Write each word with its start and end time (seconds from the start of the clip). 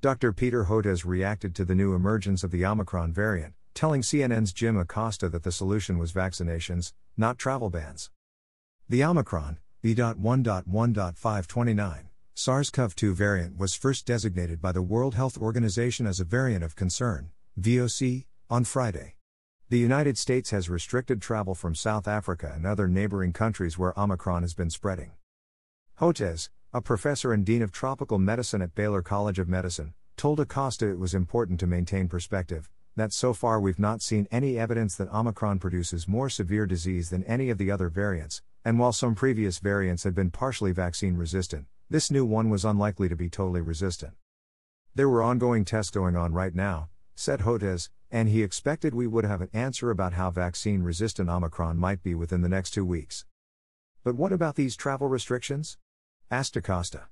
Dr. 0.00 0.32
Peter 0.32 0.66
Hotez 0.66 1.04
reacted 1.04 1.56
to 1.56 1.64
the 1.64 1.74
new 1.74 1.92
emergence 1.92 2.44
of 2.44 2.52
the 2.52 2.64
Omicron 2.64 3.12
variant, 3.12 3.54
telling 3.74 4.00
CNN's 4.00 4.52
Jim 4.52 4.76
Acosta 4.76 5.28
that 5.28 5.42
the 5.42 5.50
solution 5.50 5.98
was 5.98 6.12
vaccinations, 6.12 6.92
not 7.16 7.36
travel 7.36 7.68
bans. 7.68 8.08
The 8.88 9.02
Omicron, 9.02 9.58
B.1.1.529, 9.82 12.04
SARS 12.32 12.70
CoV 12.70 12.94
2 12.94 13.12
variant 13.12 13.58
was 13.58 13.74
first 13.74 14.06
designated 14.06 14.62
by 14.62 14.70
the 14.70 14.82
World 14.82 15.16
Health 15.16 15.36
Organization 15.36 16.06
as 16.06 16.20
a 16.20 16.24
variant 16.24 16.62
of 16.62 16.76
concern, 16.76 17.32
VOC, 17.60 18.26
on 18.48 18.62
Friday. 18.62 19.16
The 19.68 19.78
United 19.78 20.16
States 20.16 20.50
has 20.50 20.70
restricted 20.70 21.20
travel 21.20 21.56
from 21.56 21.74
South 21.74 22.06
Africa 22.06 22.52
and 22.54 22.64
other 22.64 22.86
neighboring 22.86 23.32
countries 23.32 23.76
where 23.76 23.98
Omicron 23.98 24.42
has 24.42 24.54
been 24.54 24.70
spreading. 24.70 25.10
Hotez, 25.98 26.50
a 26.74 26.82
professor 26.82 27.32
and 27.32 27.46
dean 27.46 27.62
of 27.62 27.72
tropical 27.72 28.18
medicine 28.18 28.60
at 28.60 28.74
Baylor 28.74 29.00
College 29.00 29.38
of 29.38 29.48
Medicine, 29.48 29.94
told 30.18 30.38
Acosta 30.38 30.86
it 30.86 30.98
was 30.98 31.14
important 31.14 31.58
to 31.60 31.66
maintain 31.66 32.08
perspective, 32.08 32.68
that 32.94 33.10
so 33.10 33.32
far 33.32 33.58
we've 33.58 33.78
not 33.78 34.02
seen 34.02 34.28
any 34.30 34.58
evidence 34.58 34.94
that 34.94 35.10
Omicron 35.10 35.60
produces 35.60 36.06
more 36.06 36.28
severe 36.28 36.66
disease 36.66 37.08
than 37.08 37.24
any 37.24 37.48
of 37.48 37.56
the 37.56 37.70
other 37.70 37.88
variants, 37.88 38.42
and 38.66 38.78
while 38.78 38.92
some 38.92 39.14
previous 39.14 39.60
variants 39.60 40.04
had 40.04 40.14
been 40.14 40.30
partially 40.30 40.72
vaccine 40.72 41.16
resistant, 41.16 41.64
this 41.88 42.10
new 42.10 42.26
one 42.26 42.50
was 42.50 42.66
unlikely 42.66 43.08
to 43.08 43.16
be 43.16 43.30
totally 43.30 43.62
resistant. 43.62 44.12
There 44.94 45.08
were 45.08 45.22
ongoing 45.22 45.64
tests 45.64 45.90
going 45.90 46.16
on 46.16 46.34
right 46.34 46.54
now, 46.54 46.90
said 47.14 47.40
Hotez, 47.40 47.88
and 48.10 48.28
he 48.28 48.42
expected 48.42 48.94
we 48.94 49.06
would 49.06 49.24
have 49.24 49.40
an 49.40 49.48
answer 49.54 49.90
about 49.90 50.12
how 50.12 50.30
vaccine 50.30 50.82
resistant 50.82 51.30
Omicron 51.30 51.78
might 51.78 52.02
be 52.02 52.14
within 52.14 52.42
the 52.42 52.48
next 52.50 52.72
two 52.72 52.84
weeks. 52.84 53.24
But 54.04 54.16
what 54.16 54.32
about 54.32 54.56
these 54.56 54.76
travel 54.76 55.08
restrictions? 55.08 55.78
Asked 56.30 56.56
Acosta. 56.56 57.04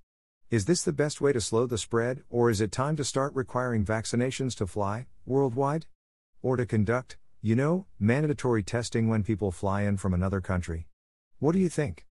Is 0.51 0.67
this 0.67 0.83
the 0.83 0.93
best 0.93 1.21
way 1.23 1.33
to 1.33 1.41
slow 1.41 1.67
the 1.67 1.79
spread, 1.79 2.23
or 2.29 2.51
is 2.51 2.61
it 2.61 2.71
time 2.71 2.97
to 2.97 3.05
start 3.05 3.35
requiring 3.35 3.85
vaccinations 3.85 4.55
to 4.57 4.67
fly, 4.67 5.07
worldwide? 5.25 5.87
Or 6.43 6.57
to 6.57 6.67
conduct, 6.67 7.17
you 7.41 7.57
know, 7.57 7.87
mandatory 7.99 8.63
testing 8.63 9.09
when 9.09 9.23
people 9.23 9.51
fly 9.51 9.83
in 9.83 9.97
from 9.97 10.13
another 10.13 10.43
country? 10.43 10.87
What 11.39 11.53
do 11.53 11.59
you 11.59 11.71
think? 11.71 12.05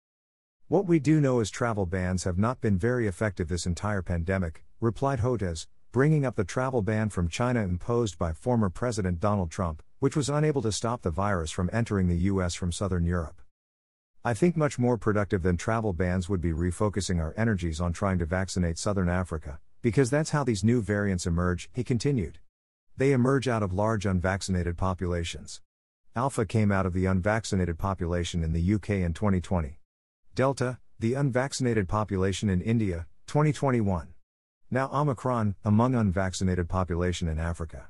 What 0.69 0.87
we 0.87 0.99
do 0.99 1.19
know 1.19 1.41
is 1.41 1.51
travel 1.51 1.85
bans 1.85 2.23
have 2.23 2.37
not 2.37 2.61
been 2.61 2.77
very 2.77 3.05
effective 3.05 3.49
this 3.49 3.65
entire 3.65 4.01
pandemic, 4.01 4.63
replied 4.79 5.19
Hotez, 5.19 5.67
bringing 5.91 6.25
up 6.25 6.37
the 6.37 6.45
travel 6.45 6.81
ban 6.81 7.09
from 7.09 7.27
China 7.27 7.61
imposed 7.61 8.17
by 8.17 8.31
former 8.31 8.69
President 8.69 9.19
Donald 9.19 9.51
Trump, 9.51 9.83
which 9.99 10.15
was 10.15 10.29
unable 10.29 10.61
to 10.61 10.71
stop 10.71 11.01
the 11.01 11.11
virus 11.11 11.51
from 11.51 11.69
entering 11.73 12.07
the 12.07 12.23
U.S. 12.31 12.55
from 12.55 12.71
southern 12.71 13.03
Europe. 13.03 13.42
I 14.25 14.33
think 14.33 14.55
much 14.55 14.79
more 14.79 14.97
productive 14.97 15.43
than 15.43 15.57
travel 15.57 15.91
bans 15.91 16.29
would 16.29 16.39
be 16.39 16.53
refocusing 16.53 17.19
our 17.19 17.33
energies 17.35 17.81
on 17.81 17.91
trying 17.91 18.19
to 18.19 18.25
vaccinate 18.25 18.77
southern 18.77 19.09
Africa, 19.09 19.59
because 19.81 20.09
that's 20.09 20.29
how 20.29 20.45
these 20.45 20.63
new 20.63 20.81
variants 20.81 21.27
emerge, 21.27 21.69
he 21.73 21.83
continued. 21.83 22.39
They 22.95 23.11
emerge 23.11 23.49
out 23.49 23.61
of 23.61 23.73
large 23.73 24.05
unvaccinated 24.05 24.77
populations. 24.77 25.59
Alpha 26.15 26.45
came 26.45 26.71
out 26.71 26.85
of 26.85 26.93
the 26.93 27.05
unvaccinated 27.05 27.77
population 27.77 28.45
in 28.45 28.53
the 28.53 28.73
UK 28.75 28.91
in 28.91 29.13
2020. 29.13 29.79
Delta, 30.35 30.79
the 30.99 31.15
unvaccinated 31.15 31.89
population 31.89 32.49
in 32.49 32.61
India, 32.61 33.07
2021. 33.27 34.13
Now 34.71 34.89
Omicron, 34.93 35.55
among 35.65 35.95
unvaccinated 35.95 36.69
population 36.69 37.27
in 37.27 37.39
Africa. 37.39 37.89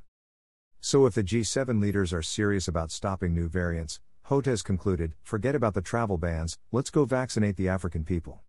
So 0.82 1.06
if 1.06 1.14
the 1.14 1.24
G7 1.24 1.80
leaders 1.80 2.12
are 2.12 2.24
serious 2.24 2.68
about 2.68 2.90
stopping 2.90 3.36
new 3.36 3.48
variants, 3.48 4.00
Hotez 4.30 4.64
concluded, 4.64 5.14
forget 5.22 5.54
about 5.54 5.74
the 5.74 5.82
travel 5.82 6.18
bans, 6.18 6.58
let's 6.72 6.90
go 6.90 7.04
vaccinate 7.04 7.58
the 7.58 7.68
African 7.68 8.06
people. 8.06 8.42